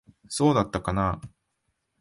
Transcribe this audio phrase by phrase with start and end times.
[0.27, 1.29] そうだったかなあ。